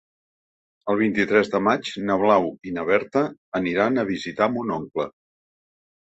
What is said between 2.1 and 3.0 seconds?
Blau i na